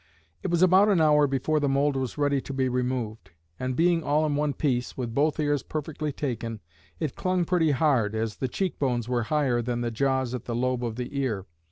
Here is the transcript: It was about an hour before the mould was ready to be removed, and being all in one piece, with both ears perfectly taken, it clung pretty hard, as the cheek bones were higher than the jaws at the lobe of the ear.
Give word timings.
It 0.41 0.49
was 0.49 0.63
about 0.63 0.89
an 0.89 0.99
hour 0.99 1.27
before 1.27 1.59
the 1.59 1.69
mould 1.69 1.95
was 1.95 2.17
ready 2.17 2.41
to 2.41 2.53
be 2.53 2.67
removed, 2.67 3.29
and 3.59 3.75
being 3.75 4.01
all 4.01 4.25
in 4.25 4.35
one 4.35 4.51
piece, 4.55 4.97
with 4.97 5.13
both 5.13 5.39
ears 5.39 5.61
perfectly 5.61 6.11
taken, 6.11 6.59
it 6.99 7.15
clung 7.15 7.45
pretty 7.45 7.69
hard, 7.69 8.15
as 8.15 8.37
the 8.37 8.47
cheek 8.47 8.79
bones 8.79 9.07
were 9.07 9.21
higher 9.29 9.61
than 9.61 9.81
the 9.81 9.91
jaws 9.91 10.33
at 10.33 10.45
the 10.45 10.55
lobe 10.55 10.83
of 10.83 10.95
the 10.95 11.15
ear. 11.19 11.45